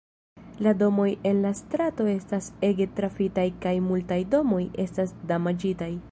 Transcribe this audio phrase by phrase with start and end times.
[0.67, 5.91] La domoj en la strato estas ege trafitaj kaj multaj domoj estas damaĝitaj.